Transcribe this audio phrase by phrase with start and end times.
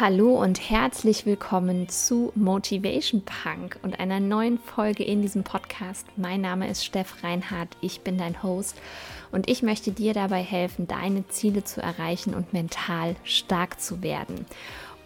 [0.00, 6.06] Hallo und herzlich willkommen zu Motivation Punk und einer neuen Folge in diesem Podcast.
[6.16, 8.76] Mein Name ist Steff Reinhardt, ich bin dein Host
[9.32, 14.46] und ich möchte dir dabei helfen, deine Ziele zu erreichen und mental stark zu werden.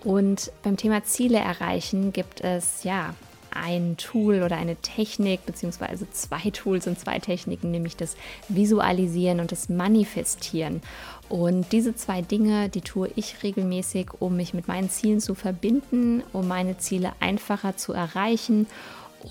[0.05, 3.15] Und beim Thema Ziele erreichen gibt es ja
[3.57, 8.17] ein Tool oder eine Technik, beziehungsweise zwei Tools und zwei Techniken, nämlich das
[8.49, 10.83] Visualisieren und das Manifestieren.
[11.29, 16.23] Und diese zwei Dinge, die tue ich regelmäßig, um mich mit meinen Zielen zu verbinden,
[16.33, 18.67] um meine Ziele einfacher zu erreichen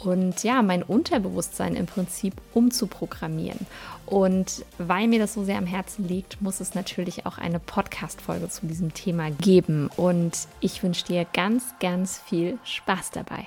[0.03, 3.65] und ja, mein Unterbewusstsein im Prinzip umzuprogrammieren.
[4.05, 8.49] Und weil mir das so sehr am Herzen liegt, muss es natürlich auch eine Podcast-Folge
[8.49, 9.89] zu diesem Thema geben.
[9.95, 13.45] Und ich wünsche dir ganz, ganz viel Spaß dabei.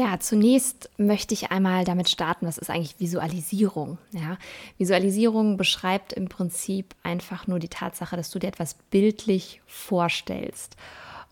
[0.00, 3.98] Ja, zunächst möchte ich einmal damit starten, was ist eigentlich Visualisierung?
[4.12, 4.38] Ja,
[4.78, 10.76] Visualisierung beschreibt im Prinzip einfach nur die Tatsache, dass du dir etwas bildlich vorstellst.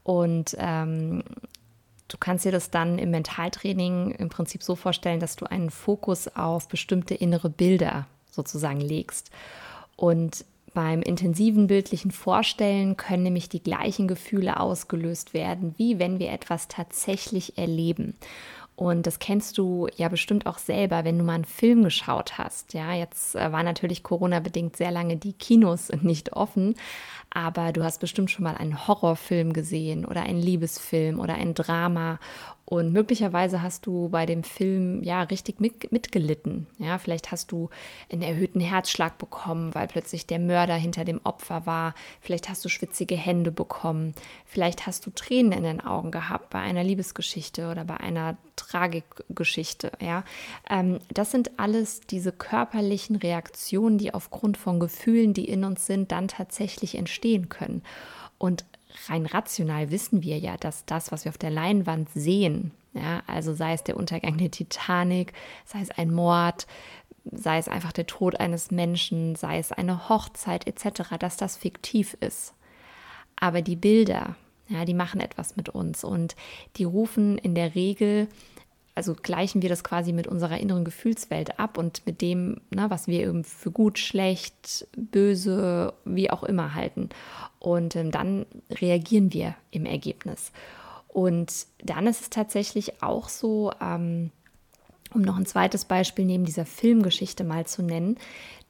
[0.02, 1.22] Und ähm,
[2.08, 6.28] du kannst dir das dann im Mentaltraining im Prinzip so vorstellen, dass du einen Fokus
[6.36, 9.30] auf bestimmte innere Bilder sozusagen legst.
[9.96, 10.44] Und
[10.74, 16.68] beim intensiven bildlichen Vorstellen können nämlich die gleichen Gefühle ausgelöst werden, wie wenn wir etwas
[16.68, 18.14] tatsächlich erleben.
[18.78, 22.74] Und das kennst du ja bestimmt auch selber, wenn du mal einen Film geschaut hast.
[22.74, 26.76] Ja, jetzt äh, war natürlich Corona-bedingt sehr lange die Kinos nicht offen,
[27.28, 32.20] aber du hast bestimmt schon mal einen Horrorfilm gesehen oder einen Liebesfilm oder ein Drama
[32.68, 36.66] und möglicherweise hast du bei dem Film ja richtig mit, mitgelitten.
[36.76, 37.70] Ja, vielleicht hast du
[38.12, 41.94] einen erhöhten Herzschlag bekommen, weil plötzlich der Mörder hinter dem Opfer war.
[42.20, 44.14] Vielleicht hast du schwitzige Hände bekommen.
[44.44, 49.92] Vielleicht hast du Tränen in den Augen gehabt bei einer Liebesgeschichte oder bei einer Tragikgeschichte.
[50.02, 50.22] Ja,
[50.68, 56.12] ähm, das sind alles diese körperlichen Reaktionen, die aufgrund von Gefühlen, die in uns sind,
[56.12, 57.82] dann tatsächlich entstehen können.
[58.36, 58.66] Und
[59.08, 63.54] rein rational wissen wir ja, dass das, was wir auf der Leinwand sehen, ja, also
[63.54, 65.32] sei es der Untergang der Titanic,
[65.64, 66.66] sei es ein Mord,
[67.24, 72.16] sei es einfach der Tod eines Menschen, sei es eine Hochzeit etc., dass das fiktiv
[72.20, 72.54] ist.
[73.36, 74.36] Aber die Bilder,
[74.68, 76.34] ja, die machen etwas mit uns und
[76.76, 78.28] die rufen in der Regel
[78.98, 83.06] also gleichen wir das quasi mit unserer inneren Gefühlswelt ab und mit dem, ne, was
[83.06, 87.10] wir eben für gut, schlecht, böse, wie auch immer halten.
[87.60, 90.50] Und ähm, dann reagieren wir im Ergebnis.
[91.06, 94.32] Und dann ist es tatsächlich auch so, ähm,
[95.14, 98.18] um noch ein zweites Beispiel neben dieser Filmgeschichte mal zu nennen,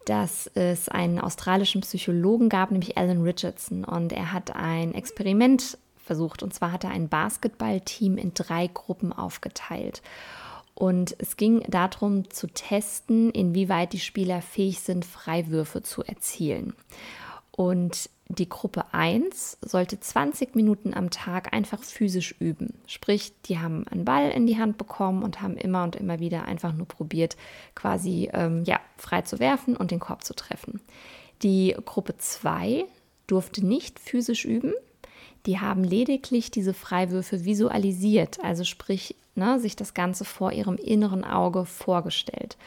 [0.04, 3.84] dass es einen australischen Psychologen gab, nämlich Alan Richardson.
[3.84, 5.78] Und er hat ein Experiment
[6.08, 6.42] versucht.
[6.42, 10.02] Und zwar hat er ein Basketballteam in drei Gruppen aufgeteilt.
[10.74, 16.74] Und es ging darum zu testen, inwieweit die Spieler fähig sind, Freiwürfe zu erzielen.
[17.52, 22.74] Und die Gruppe 1 sollte 20 Minuten am Tag einfach physisch üben.
[22.86, 26.44] Sprich, die haben einen Ball in die Hand bekommen und haben immer und immer wieder
[26.44, 27.36] einfach nur probiert,
[27.74, 30.80] quasi ähm, ja, frei zu werfen und den Korb zu treffen.
[31.42, 32.84] Die Gruppe 2
[33.26, 34.74] durfte nicht physisch üben,
[35.48, 41.24] die haben lediglich diese Freiwürfe visualisiert, also sprich, ne, sich das Ganze vor ihrem inneren
[41.24, 42.58] Auge vorgestellt.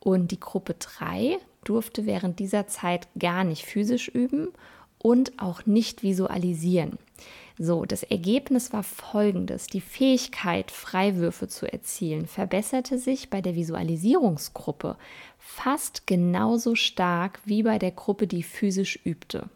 [0.00, 4.48] Und die Gruppe 3 durfte während dieser Zeit gar nicht physisch üben
[4.98, 6.98] und auch nicht visualisieren.
[7.58, 9.68] So, das Ergebnis war folgendes.
[9.68, 14.96] Die Fähigkeit, Freiwürfe zu erzielen, verbesserte sich bei der Visualisierungsgruppe
[15.38, 19.48] fast genauso stark wie bei der Gruppe, die physisch übte.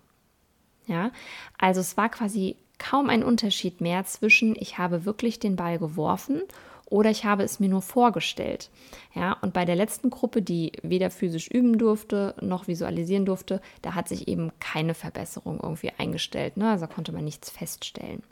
[0.91, 1.13] Ja,
[1.57, 6.43] also es war quasi kaum ein Unterschied mehr zwischen ich habe wirklich den Ball geworfen
[6.87, 8.71] oder ich habe es mir nur vorgestellt.
[9.15, 13.95] Ja, und bei der letzten Gruppe, die weder physisch üben durfte noch visualisieren durfte, da
[13.95, 16.57] hat sich eben keine Verbesserung irgendwie eingestellt.
[16.57, 16.69] Ne?
[16.69, 18.25] Also konnte man nichts feststellen.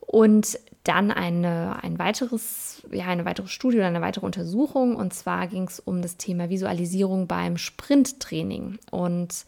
[0.00, 4.96] Und dann eine, ein weiteres, ja, eine weitere Studie oder eine weitere Untersuchung.
[4.96, 8.78] Und zwar ging es um das Thema Visualisierung beim Sprinttraining.
[8.90, 9.46] Und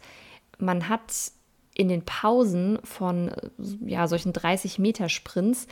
[0.57, 1.11] man hat
[1.75, 3.31] in den Pausen von
[3.85, 5.67] ja, solchen 30 Meter Sprints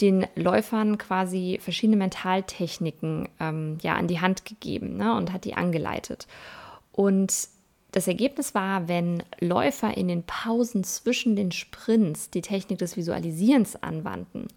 [0.00, 5.54] den Läufern quasi verschiedene Mentaltechniken ähm, ja, an die Hand gegeben ne, und hat die
[5.54, 6.26] angeleitet.
[6.92, 7.48] Und
[7.92, 13.82] das Ergebnis war, wenn Läufer in den Pausen zwischen den Sprints die Technik des Visualisierens
[13.82, 14.48] anwandten,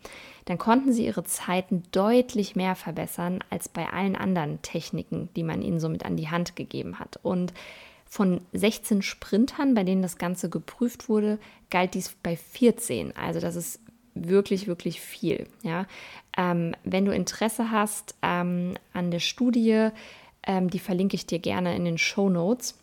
[0.43, 5.61] dann konnten sie ihre Zeiten deutlich mehr verbessern als bei allen anderen Techniken, die man
[5.61, 7.17] ihnen somit an die Hand gegeben hat.
[7.23, 7.53] Und
[8.09, 11.37] von 16 Sprintern, bei denen das Ganze geprüft wurde,
[11.69, 13.15] galt dies bei 14.
[13.15, 13.79] Also das ist
[14.15, 15.47] wirklich, wirklich viel.
[15.61, 15.85] Ja?
[16.35, 19.89] Ähm, wenn du Interesse hast ähm, an der Studie,
[20.43, 22.75] ähm, die verlinke ich dir gerne in den Show Notes.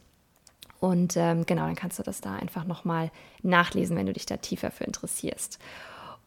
[0.78, 3.10] Und ähm, genau, dann kannst du das da einfach nochmal
[3.42, 5.58] nachlesen, wenn du dich da tiefer für interessierst.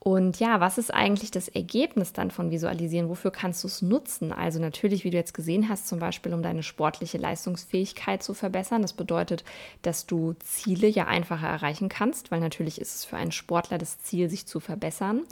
[0.01, 3.09] Und ja, was ist eigentlich das Ergebnis dann von Visualisieren?
[3.09, 4.31] Wofür kannst du es nutzen?
[4.31, 8.81] Also natürlich, wie du jetzt gesehen hast, zum Beispiel, um deine sportliche Leistungsfähigkeit zu verbessern.
[8.81, 9.43] Das bedeutet,
[9.81, 13.99] dass du Ziele ja einfacher erreichen kannst, weil natürlich ist es für einen Sportler das
[14.01, 15.23] Ziel, sich zu verbessern.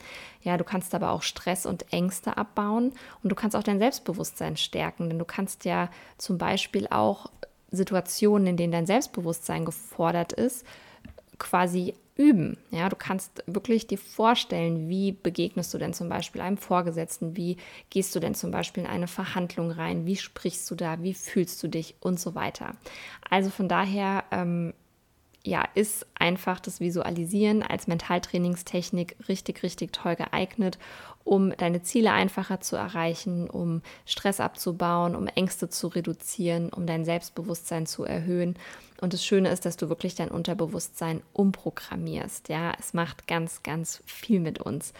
[0.41, 2.91] Ja, du kannst aber auch Stress und Ängste abbauen
[3.23, 7.27] und du kannst auch dein Selbstbewusstsein stärken, denn du kannst ja zum Beispiel auch
[7.71, 10.65] Situationen, in denen dein Selbstbewusstsein gefordert ist,
[11.37, 12.57] quasi üben.
[12.71, 17.57] Ja, du kannst wirklich dir vorstellen, wie begegnest du denn zum Beispiel einem Vorgesetzten, wie
[17.89, 21.61] gehst du denn zum Beispiel in eine Verhandlung rein, wie sprichst du da, wie fühlst
[21.63, 22.75] du dich und so weiter.
[23.29, 24.73] Also von daher ähm,
[25.47, 30.77] ja, ist einfach das Visualisieren als Mentaltrainingstechnik richtig, richtig toll geeignet,
[31.23, 37.05] um deine Ziele einfacher zu erreichen, um Stress abzubauen, um Ängste zu reduzieren, um dein
[37.05, 38.55] Selbstbewusstsein zu erhöhen.
[38.99, 42.49] Und das Schöne ist, dass du wirklich dein Unterbewusstsein umprogrammierst.
[42.49, 44.93] Ja, es macht ganz, ganz viel mit uns.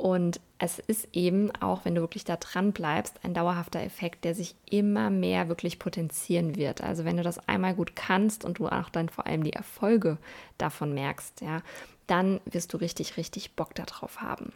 [0.00, 4.34] Und es ist eben auch, wenn du wirklich da dran bleibst, ein dauerhafter Effekt, der
[4.34, 6.80] sich immer mehr wirklich potenzieren wird.
[6.80, 10.16] Also wenn du das einmal gut kannst und du auch dann vor allem die Erfolge
[10.56, 11.60] davon merkst, ja,
[12.06, 14.54] dann wirst du richtig, richtig Bock darauf haben.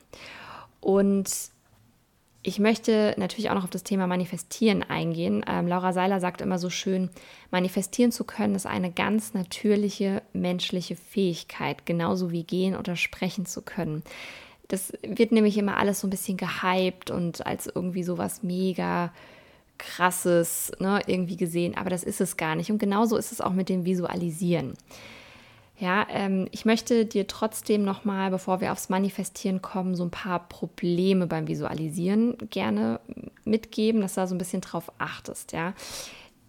[0.80, 1.30] Und
[2.42, 5.44] ich möchte natürlich auch noch auf das Thema Manifestieren eingehen.
[5.46, 7.10] Ähm, Laura Seiler sagt immer so schön,
[7.50, 13.60] manifestieren zu können ist eine ganz natürliche menschliche Fähigkeit, genauso wie gehen oder sprechen zu
[13.60, 14.02] können.
[14.74, 19.12] Das wird nämlich immer alles so ein bisschen gehypt und als irgendwie sowas mega
[19.78, 22.72] krasses ne, irgendwie gesehen, aber das ist es gar nicht.
[22.72, 24.74] Und genauso ist es auch mit dem Visualisieren.
[25.78, 30.40] Ja, ähm, ich möchte dir trotzdem nochmal, bevor wir aufs Manifestieren kommen, so ein paar
[30.48, 32.98] Probleme beim Visualisieren gerne
[33.44, 35.52] mitgeben, dass du da so ein bisschen drauf achtest.
[35.52, 35.72] Ja,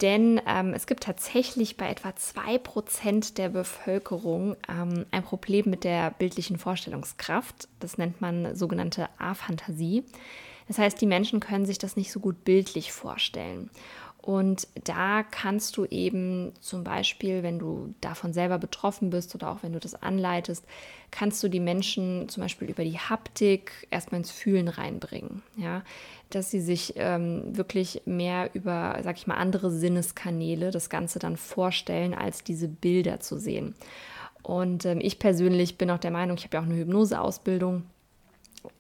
[0.02, 6.12] denn ähm, es gibt tatsächlich bei etwa 2% der Bevölkerung ähm, ein Problem mit der
[6.12, 7.70] bildlichen Vorstellungskraft.
[7.80, 10.04] Das nennt man sogenannte A-Fantasie.
[10.68, 13.70] Das heißt, die Menschen können sich das nicht so gut bildlich vorstellen.
[14.26, 19.62] Und da kannst du eben zum Beispiel, wenn du davon selber betroffen bist oder auch
[19.62, 20.66] wenn du das anleitest,
[21.12, 25.44] kannst du die Menschen zum Beispiel über die Haptik erstmal ins Fühlen reinbringen.
[25.58, 25.84] Ja?
[26.32, 31.38] Dass sie sich ähm, wirklich mehr über, sag ich mal, andere Sinneskanäle das Ganze dann
[31.38, 33.76] vorstellen, als diese Bilder zu sehen.
[34.42, 37.84] Und ähm, ich persönlich bin auch der Meinung, ich habe ja auch eine Hypnoseausbildung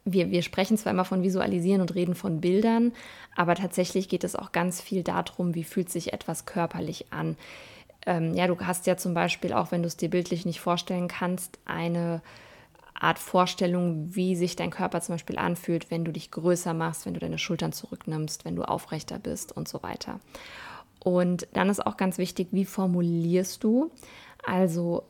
[0.04, 2.94] wir, wir sprechen zwar immer von Visualisieren und reden von Bildern,
[3.36, 7.38] aber tatsächlich geht es auch ganz viel darum, wie fühlt sich etwas körperlich an.
[8.06, 11.08] Ähm, ja, du hast ja zum Beispiel, auch wenn du es dir bildlich nicht vorstellen
[11.08, 12.22] kannst, eine
[12.94, 17.14] Art Vorstellung, wie sich dein Körper zum Beispiel anfühlt, wenn du dich größer machst, wenn
[17.14, 20.20] du deine Schultern zurücknimmst, wenn du aufrechter bist und so weiter.
[21.04, 23.92] Und dann ist auch ganz wichtig, wie formulierst du?
[24.44, 25.04] Also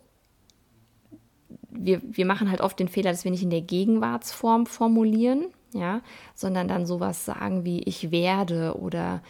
[1.78, 6.02] wir, wir machen halt oft den Fehler, dass wir nicht in der Gegenwartsform formulieren, ja,
[6.34, 9.22] sondern dann sowas sagen wie ich werde oder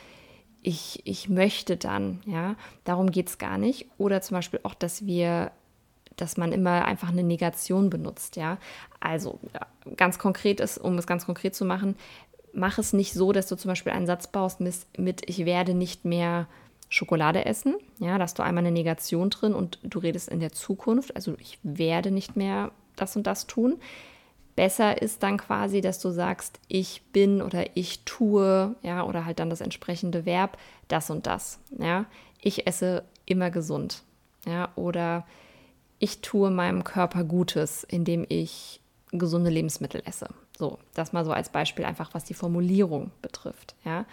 [0.62, 2.56] ich, ich möchte dann, ja.
[2.84, 3.86] Darum geht es gar nicht.
[3.98, 5.52] Oder zum Beispiel auch, dass wir,
[6.16, 8.58] dass man immer einfach eine Negation benutzt, ja.
[9.00, 9.40] Also
[9.96, 11.96] ganz konkret ist, um es ganz konkret zu machen,
[12.52, 15.76] mach es nicht so, dass du zum Beispiel einen Satz baust mit, mit ich werde
[15.76, 16.48] nicht mehr
[16.96, 17.76] Schokolade essen.
[18.00, 21.14] Ja, da hast du einmal eine Negation drin und du redest in der Zukunft.
[21.14, 23.76] Also ich werde nicht mehr das und das tun.
[24.56, 29.40] Besser ist dann quasi, dass du sagst, ich bin oder ich tue, ja, oder halt
[29.40, 31.60] dann das entsprechende Verb, das und das.
[31.78, 32.06] Ja,
[32.40, 34.04] ich esse immer gesund.
[34.46, 35.26] Ja, oder
[36.00, 38.80] ich tue meinem Körper Gutes, indem ich
[39.12, 40.30] gesunde Lebensmittel esse.
[40.58, 43.76] So, das mal so als Beispiel einfach, was die Formulierung betrifft.
[43.84, 44.06] Ja.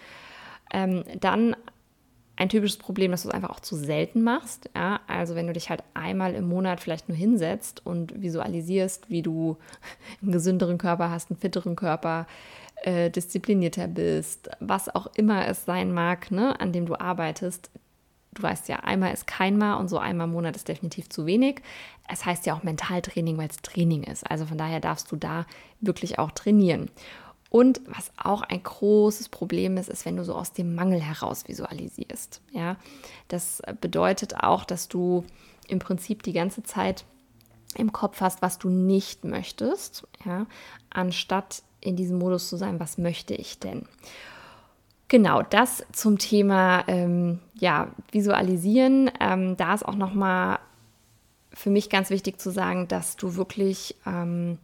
[0.73, 1.55] Ähm, dann
[2.35, 4.69] ein typisches Problem, dass du es einfach auch zu selten machst.
[4.75, 5.01] Ja?
[5.07, 9.57] Also wenn du dich halt einmal im Monat vielleicht nur hinsetzt und visualisierst, wie du
[10.21, 12.25] einen gesünderen Körper hast, einen fitteren Körper,
[12.83, 17.69] äh, disziplinierter bist, was auch immer es sein mag, ne, an dem du arbeitest.
[18.33, 21.27] Du weißt ja, einmal ist kein Mal und so einmal im Monat ist definitiv zu
[21.27, 21.61] wenig.
[22.09, 24.29] Es heißt ja auch Mentaltraining, weil es Training ist.
[24.29, 25.45] Also von daher darfst du da
[25.81, 26.89] wirklich auch trainieren.
[27.55, 31.47] Und was auch ein großes Problem ist, ist, wenn du so aus dem Mangel heraus
[31.47, 32.41] visualisierst.
[32.51, 32.77] Ja,
[33.27, 35.23] das bedeutet auch, dass du
[35.67, 37.05] im Prinzip die ganze Zeit
[37.75, 40.47] im Kopf hast, was du nicht möchtest, ja,
[40.89, 43.85] anstatt in diesem Modus zu sein, was möchte ich denn?
[45.07, 49.11] Genau, das zum Thema ähm, ja, Visualisieren.
[49.19, 50.57] Ähm, da ist auch nochmal
[51.53, 54.57] für mich ganz wichtig zu sagen, dass du wirklich ähm,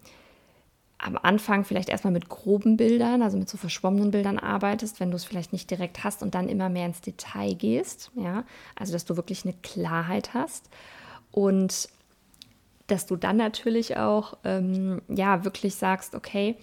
[1.00, 5.16] am Anfang vielleicht erstmal mit groben Bildern, also mit so verschwommenen Bildern arbeitest, wenn du
[5.16, 8.12] es vielleicht nicht direkt hast und dann immer mehr ins Detail gehst.
[8.16, 8.44] Ja,
[8.76, 10.70] also dass du wirklich eine Klarheit hast
[11.32, 11.90] und
[12.88, 16.58] dass du dann natürlich auch ähm, ja wirklich sagst, okay,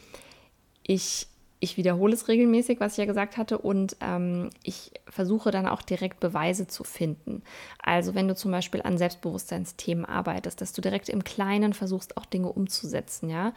[0.82, 1.28] ich
[1.58, 5.82] ich wiederhole es regelmäßig, was ich ja gesagt hatte, und ähm, ich versuche dann auch
[5.82, 7.42] direkt Beweise zu finden.
[7.82, 12.26] Also wenn du zum Beispiel an Selbstbewusstseinsthemen arbeitest, dass du direkt im Kleinen versuchst, auch
[12.26, 13.52] Dinge umzusetzen, ja.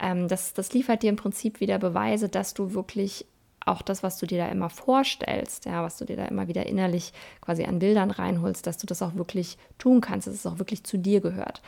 [0.00, 3.26] Ähm, das, das liefert dir im Prinzip wieder Beweise, dass du wirklich
[3.66, 6.66] auch das, was du dir da immer vorstellst, ja, was du dir da immer wieder
[6.66, 10.58] innerlich quasi an Bildern reinholst, dass du das auch wirklich tun kannst, dass es auch
[10.58, 11.62] wirklich zu dir gehört.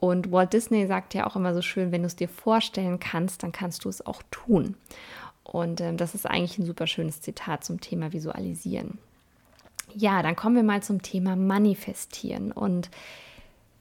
[0.00, 3.42] Und Walt Disney sagt ja auch immer so schön, wenn du es dir vorstellen kannst,
[3.42, 4.76] dann kannst du es auch tun.
[5.42, 8.98] Und ähm, das ist eigentlich ein super schönes Zitat zum Thema Visualisieren.
[9.92, 12.52] Ja, dann kommen wir mal zum Thema Manifestieren.
[12.52, 12.90] Und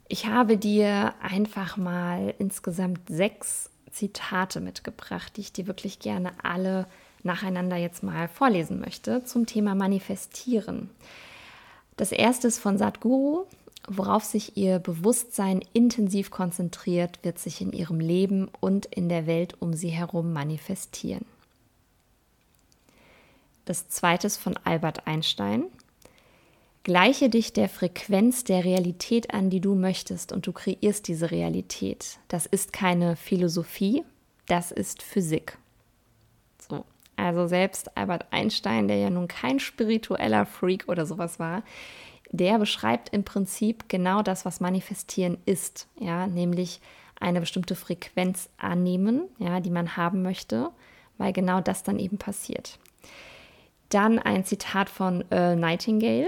[0.08, 6.88] ich habe dir einfach mal insgesamt sechs Zitate mitgebracht, die ich dir wirklich gerne alle
[7.22, 10.90] nacheinander jetzt mal vorlesen möchte zum Thema Manifestieren.
[11.96, 13.46] Das erste ist von Sadhguru
[13.88, 19.56] Worauf sich ihr Bewusstsein intensiv konzentriert, wird sich in ihrem Leben und in der Welt
[19.60, 21.26] um sie herum manifestieren.
[23.66, 25.66] Das zweite ist von Albert Einstein.
[26.84, 32.18] Gleiche dich der Frequenz der Realität an, die du möchtest, und du kreierst diese Realität.
[32.30, 34.06] Das ist keine Philosophie,
[34.48, 35.58] das ist Physik.
[36.70, 36.86] So.
[37.18, 41.64] Also selbst Albert Einstein, der ja nun kein spiritueller Freak oder sowas war,
[42.32, 46.82] der beschreibt im Prinzip genau das, was Manifestieren ist, ja, nämlich
[47.20, 50.70] eine bestimmte Frequenz annehmen, ja, die man haben möchte,
[51.18, 52.80] weil genau das dann eben passiert.
[53.90, 56.28] Dann ein Zitat von Earl Nightingale,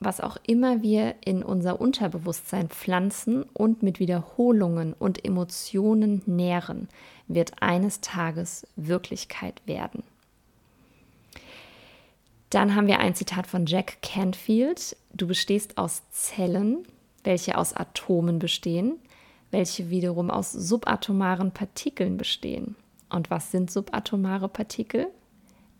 [0.00, 6.88] was auch immer wir in unser Unterbewusstsein pflanzen und mit Wiederholungen und Emotionen nähren,
[7.28, 10.02] wird eines Tages Wirklichkeit werden.
[12.52, 14.94] Dann haben wir ein Zitat von Jack Canfield.
[15.14, 16.86] Du bestehst aus Zellen,
[17.24, 18.98] welche aus Atomen bestehen,
[19.50, 22.76] welche wiederum aus subatomaren Partikeln bestehen.
[23.08, 25.06] Und was sind subatomare Partikel?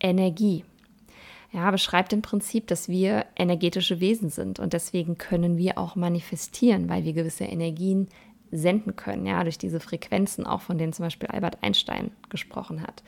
[0.01, 0.65] Energie.
[1.53, 6.89] Ja, beschreibt im Prinzip, dass wir energetische Wesen sind und deswegen können wir auch manifestieren,
[6.89, 8.09] weil wir gewisse Energien
[8.51, 13.03] senden können, ja, durch diese Frequenzen, auch von denen zum Beispiel Albert Einstein gesprochen hat.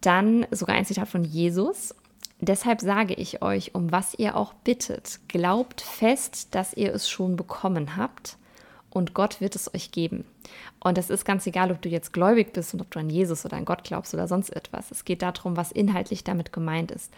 [0.00, 1.96] Dann sogar ein Zitat von Jesus.
[2.44, 7.36] Deshalb sage ich euch, um was ihr auch bittet, glaubt fest, dass ihr es schon
[7.36, 8.36] bekommen habt
[8.90, 10.24] und Gott wird es euch geben.
[10.80, 13.44] Und es ist ganz egal, ob du jetzt gläubig bist und ob du an Jesus
[13.44, 14.90] oder an Gott glaubst oder sonst etwas.
[14.90, 17.12] Es geht darum, was inhaltlich damit gemeint ist.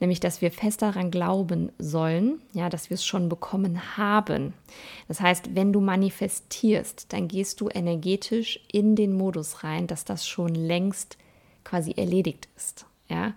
[0.00, 4.52] Nämlich, dass wir fest daran glauben sollen, ja, dass wir es schon bekommen haben.
[5.08, 10.26] Das heißt, wenn du manifestierst, dann gehst du energetisch in den Modus rein, dass das
[10.26, 11.16] schon längst
[11.62, 12.86] quasi erledigt ist.
[13.08, 13.34] Ja,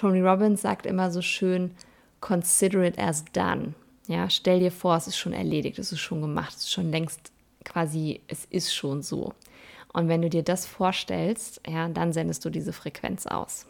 [0.00, 1.72] Tony Robbins sagt immer so schön,
[2.20, 3.74] consider it as done.
[4.06, 6.90] Ja, stell dir vor, es ist schon erledigt, es ist schon gemacht, es ist schon
[6.90, 7.30] längst
[7.66, 9.34] quasi, es ist schon so.
[9.92, 13.66] Und wenn du dir das vorstellst, ja, dann sendest du diese Frequenz aus.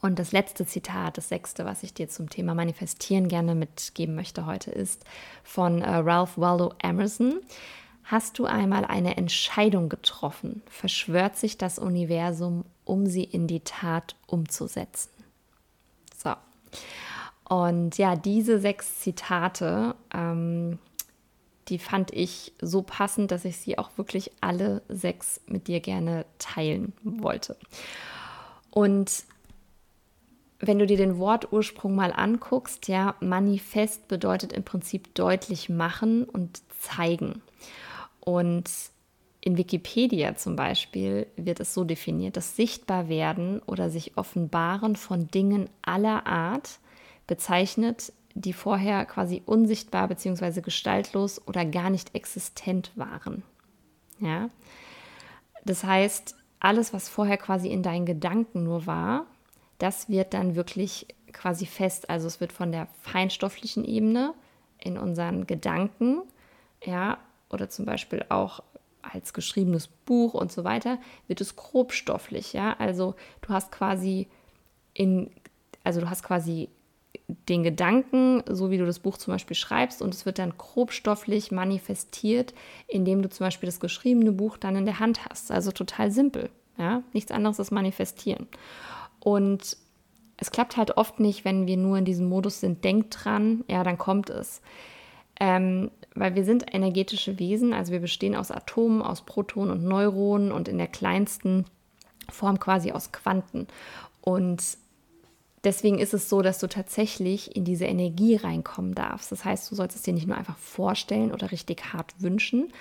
[0.00, 4.44] Und das letzte Zitat, das sechste, was ich dir zum Thema Manifestieren gerne mitgeben möchte
[4.44, 5.04] heute, ist
[5.44, 7.38] von äh, Ralph Waldo Emerson.
[8.02, 14.16] Hast du einmal eine Entscheidung getroffen, verschwört sich das Universum, um sie in die Tat
[14.26, 15.17] umzusetzen.
[17.44, 20.78] Und ja, diese sechs Zitate, ähm,
[21.68, 26.24] die fand ich so passend, dass ich sie auch wirklich alle sechs mit dir gerne
[26.38, 27.56] teilen wollte.
[28.70, 29.24] Und
[30.60, 36.60] wenn du dir den Wortursprung mal anguckst, ja, Manifest bedeutet im Prinzip deutlich machen und
[36.80, 37.42] zeigen.
[38.20, 38.70] Und
[39.40, 45.70] in Wikipedia zum Beispiel wird es so definiert, das Sichtbarwerden oder sich offenbaren von Dingen
[45.82, 46.80] aller Art
[47.26, 50.60] bezeichnet, die vorher quasi unsichtbar bzw.
[50.60, 53.42] gestaltlos oder gar nicht existent waren.
[54.18, 54.50] Ja?
[55.64, 59.26] Das heißt, alles, was vorher quasi in deinen Gedanken nur war,
[59.78, 62.10] das wird dann wirklich quasi fest.
[62.10, 64.34] Also es wird von der feinstofflichen Ebene
[64.78, 66.22] in unseren Gedanken,
[66.84, 67.18] ja,
[67.50, 68.62] oder zum Beispiel auch
[69.02, 72.74] als geschriebenes Buch und so weiter, wird es grobstofflich, ja.
[72.78, 74.28] Also du hast quasi
[74.94, 75.30] in,
[75.84, 76.68] also du hast quasi
[77.48, 81.50] den Gedanken, so wie du das Buch zum Beispiel schreibst, und es wird dann grobstofflich
[81.50, 82.54] manifestiert,
[82.86, 85.50] indem du zum Beispiel das geschriebene Buch dann in der Hand hast.
[85.50, 86.50] Also total simpel.
[86.78, 87.02] Ja?
[87.12, 88.48] Nichts anderes als manifestieren.
[89.20, 89.76] Und
[90.38, 93.82] es klappt halt oft nicht, wenn wir nur in diesem Modus sind, denk dran, ja,
[93.82, 94.62] dann kommt es.
[95.40, 100.50] Ähm, weil wir sind energetische Wesen, also wir bestehen aus Atomen, aus Protonen und Neuronen
[100.50, 101.64] und in der kleinsten
[102.28, 103.68] Form quasi aus Quanten.
[104.20, 104.78] Und
[105.64, 109.30] deswegen ist es so, dass du tatsächlich in diese Energie reinkommen darfst.
[109.30, 112.72] Das heißt, du sollst es dir nicht nur einfach vorstellen oder richtig hart wünschen,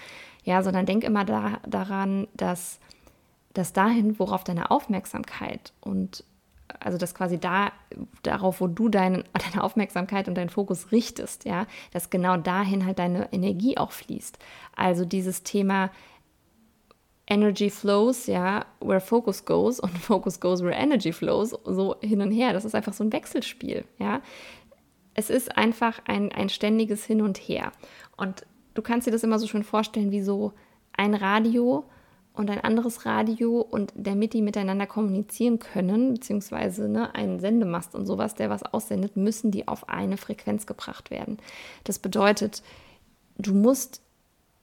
[0.43, 2.79] ja, sondern denk immer da, daran, dass,
[3.53, 6.23] dass dahin, worauf deine Aufmerksamkeit und
[6.79, 7.71] also dass quasi da
[8.23, 12.99] darauf, wo du dein, deine Aufmerksamkeit und deinen Fokus richtest, ja, dass genau dahin halt
[12.99, 14.37] deine Energie auch fließt.
[14.75, 15.91] Also dieses Thema
[17.29, 22.31] Energy flows, ja, where focus goes und focus goes where energy flows, so hin und
[22.31, 22.53] her.
[22.53, 24.21] Das ist einfach so ein Wechselspiel, ja.
[25.13, 27.71] Es ist einfach ein, ein ständiges Hin und Her.
[28.17, 28.45] Und
[28.75, 30.53] du kannst dir das immer so schön vorstellen, wie so
[30.95, 31.85] ein Radio
[32.37, 38.05] und ein anderes Radio und damit die miteinander kommunizieren können, beziehungsweise ne, ein Sendemast und
[38.05, 41.37] sowas, der was aussendet, müssen die auf eine Frequenz gebracht werden.
[41.83, 42.61] Das bedeutet,
[43.37, 44.01] du musst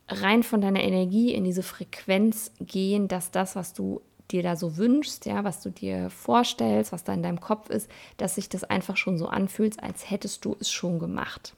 [0.09, 4.01] rein von deiner Energie in diese Frequenz gehen, dass das, was du
[4.31, 7.91] dir da so wünschst, ja, was du dir vorstellst, was da in deinem Kopf ist,
[8.17, 11.55] dass sich das einfach schon so anfühlt, als hättest du es schon gemacht.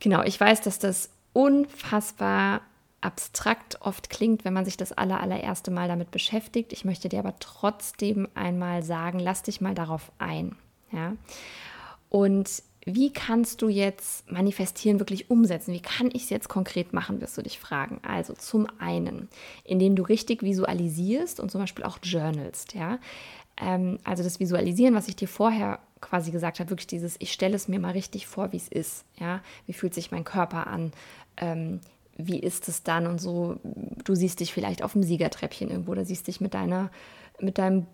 [0.00, 2.62] Genau, ich weiß, dass das unfassbar
[3.06, 6.72] abstrakt oft klingt, wenn man sich das aller, allererste Mal damit beschäftigt.
[6.72, 10.56] Ich möchte dir aber trotzdem einmal sagen, lass dich mal darauf ein.
[10.90, 11.14] Ja?
[12.08, 15.72] Und wie kannst du jetzt manifestieren wirklich umsetzen?
[15.72, 18.00] Wie kann ich es jetzt konkret machen, wirst du dich fragen.
[18.02, 19.28] Also zum einen,
[19.64, 22.74] indem du richtig visualisierst und zum Beispiel auch journalst.
[22.74, 22.98] Ja?
[23.56, 27.54] Ähm, also das Visualisieren, was ich dir vorher quasi gesagt habe, wirklich dieses, ich stelle
[27.54, 29.04] es mir mal richtig vor, wie es ist.
[29.18, 29.42] Ja?
[29.66, 30.92] Wie fühlt sich mein Körper an?
[31.36, 31.80] Ähm,
[32.16, 33.56] wie ist es dann und so.
[34.04, 36.90] Du siehst dich vielleicht auf dem Siegertreppchen irgendwo oder siehst dich mit deiner,
[37.40, 37.86] mit deinem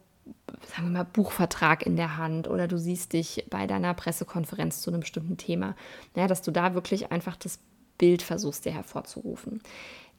[0.69, 4.91] sagen wir mal, Buchvertrag in der Hand oder du siehst dich bei deiner Pressekonferenz zu
[4.91, 5.75] einem bestimmten Thema,
[6.15, 7.59] ja, dass du da wirklich einfach das
[7.99, 9.61] Bild versuchst dir hervorzurufen.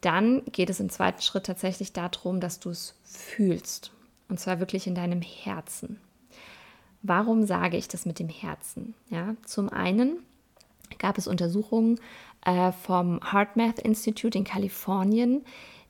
[0.01, 3.91] Dann geht es im zweiten Schritt tatsächlich darum, dass du es fühlst
[4.27, 5.99] und zwar wirklich in deinem Herzen.
[7.01, 8.93] Warum sage ich das mit dem Herzen?
[9.09, 10.19] Ja, zum einen
[10.99, 11.99] gab es Untersuchungen
[12.45, 15.43] äh, vom HeartMath Institute in Kalifornien,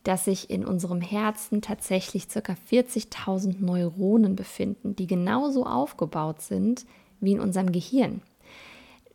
[0.04, 2.56] dass sich in unserem Herzen tatsächlich ca.
[2.70, 6.86] 40.000 Neuronen befinden, die genauso aufgebaut sind
[7.22, 8.22] wie in unserem Gehirn.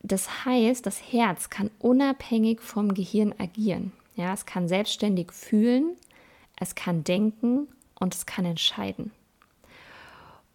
[0.02, 3.92] Das heißt, das Herz kann unabhängig vom Gehirn agieren.
[4.16, 5.96] Ja, es kann selbstständig fühlen,
[6.58, 7.68] es kann denken
[8.00, 9.12] und es kann entscheiden.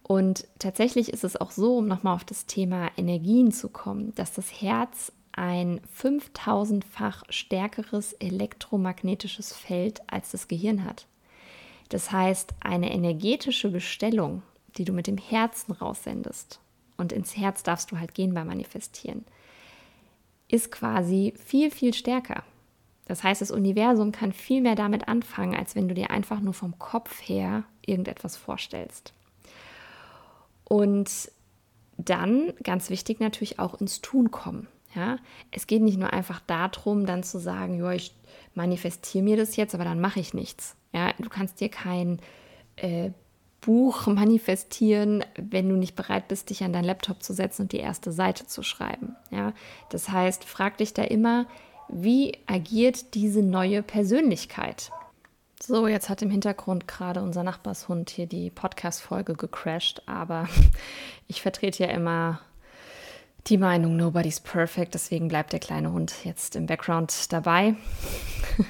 [0.02, 4.34] Und tatsächlich ist es auch so, um nochmal auf das Thema Energien zu kommen, dass
[4.34, 11.06] das Herz ein 5000-fach stärkeres elektromagnetisches Feld als das Gehirn hat.
[11.88, 14.42] Das heißt, eine energetische Bestellung,
[14.76, 16.60] die du mit dem Herzen raussendest,
[16.96, 19.24] und ins Herz darfst du halt gehen beim Manifestieren,
[20.48, 22.44] ist quasi viel, viel stärker.
[23.06, 26.54] Das heißt, das Universum kann viel mehr damit anfangen, als wenn du dir einfach nur
[26.54, 29.12] vom Kopf her irgendetwas vorstellst.
[30.64, 31.30] Und
[31.96, 34.68] dann, ganz wichtig natürlich, auch ins Tun kommen.
[34.94, 35.18] Ja,
[35.50, 38.14] es geht nicht nur einfach darum, dann zu sagen, ja, ich
[38.54, 40.76] manifestiere mir das jetzt, aber dann mache ich nichts.
[40.92, 42.20] Ja, du kannst dir kein
[42.76, 43.10] äh,
[43.60, 47.78] Buch manifestieren, wenn du nicht bereit bist, dich an deinen Laptop zu setzen und die
[47.78, 49.16] erste Seite zu schreiben.
[49.30, 49.52] Ja,
[49.88, 51.46] das heißt, frag dich da immer,
[51.88, 54.90] wie agiert diese neue Persönlichkeit?
[55.60, 60.48] So, jetzt hat im Hintergrund gerade unser Nachbarshund hier die Podcast-Folge gecrashed, aber
[61.26, 62.40] ich vertrete ja immer
[63.46, 67.74] die Meinung, nobody's perfect, deswegen bleibt der kleine Hund jetzt im Background dabei.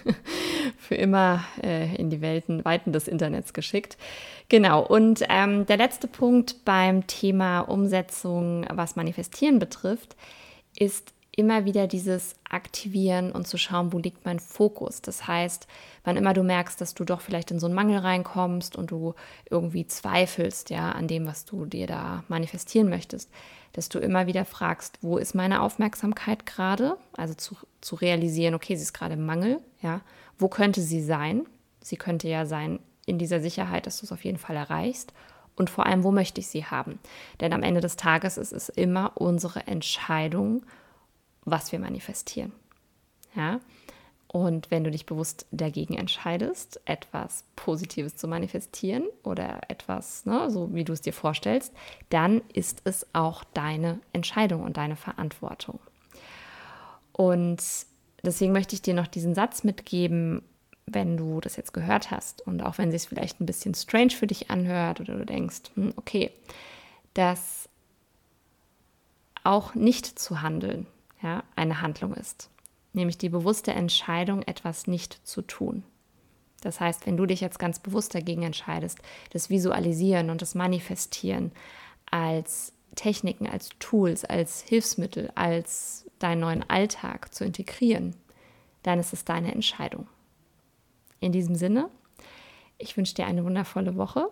[0.78, 3.96] Für immer äh, in die Welten, Weiten des Internets geschickt.
[4.48, 10.16] Genau, und ähm, der letzte Punkt beim Thema Umsetzung, was Manifestieren betrifft,
[10.76, 15.03] ist immer wieder dieses Aktivieren und zu schauen, wo liegt mein Fokus.
[15.03, 15.66] Das heißt,
[16.05, 19.14] wann immer du merkst, dass du doch vielleicht in so einen Mangel reinkommst und du
[19.51, 23.31] irgendwie zweifelst, ja, an dem, was du dir da manifestieren möchtest,
[23.73, 26.97] dass du immer wieder fragst, wo ist meine Aufmerksamkeit gerade?
[27.16, 30.01] Also zu, zu realisieren, okay, sie ist gerade im Mangel, ja.
[30.38, 31.47] Wo könnte sie sein?
[31.81, 35.12] Sie könnte ja sein in dieser Sicherheit, dass du es auf jeden Fall erreichst.
[35.57, 36.99] Und vor allem, wo möchte ich sie haben?
[37.40, 40.64] Denn am Ende des Tages ist es immer unsere Entscheidung,
[41.44, 42.52] was wir manifestieren.
[43.35, 43.61] Ja?
[44.35, 50.74] Und wenn du dich bewusst dagegen entscheidest, etwas Positives zu manifestieren oder etwas, ne, so
[50.74, 51.72] wie du es dir vorstellst,
[52.09, 55.78] dann ist es auch deine Entscheidung und deine Verantwortung.
[57.12, 57.62] Und
[58.24, 60.42] deswegen möchte ich dir noch diesen Satz mitgeben,
[60.87, 64.26] wenn du das jetzt gehört hast und auch wenn es vielleicht ein bisschen strange für
[64.26, 66.33] dich anhört oder du denkst, hm, okay,
[67.14, 67.68] dass
[69.44, 70.88] auch nicht zu handeln
[71.24, 72.50] ja, eine Handlung ist
[72.94, 75.84] nämlich die bewusste Entscheidung, etwas nicht zu tun.
[76.62, 78.98] Das heißt, wenn du dich jetzt ganz bewusst dagegen entscheidest,
[79.30, 81.52] das Visualisieren und das Manifestieren
[82.10, 88.16] als Techniken, als Tools, als Hilfsmittel, als deinen neuen Alltag zu integrieren,
[88.82, 90.06] dann ist es deine Entscheidung.
[91.20, 91.90] In diesem Sinne,
[92.78, 94.28] ich wünsche dir eine wundervolle Woche.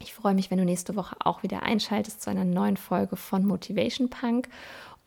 [0.00, 3.44] Ich freue mich, wenn du nächste Woche auch wieder einschaltest zu einer neuen Folge von
[3.46, 4.48] Motivation Punk.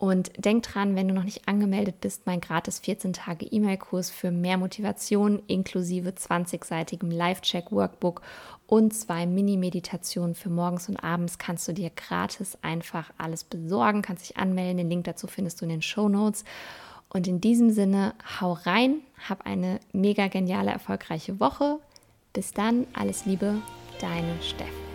[0.01, 4.31] Und denk dran, wenn du noch nicht angemeldet bist, mein gratis 14 Tage E-Mail-Kurs für
[4.31, 8.23] mehr Motivation inklusive 20-seitigem Live-Check-Workbook
[8.65, 14.27] und zwei Mini-Meditationen für morgens und abends kannst du dir gratis einfach alles besorgen, kannst
[14.27, 14.77] dich anmelden.
[14.77, 16.45] Den Link dazu findest du in den Show Notes.
[17.09, 21.77] Und in diesem Sinne, hau rein, hab eine mega geniale, erfolgreiche Woche.
[22.33, 23.61] Bis dann, alles Liebe,
[23.99, 24.90] deine Steff.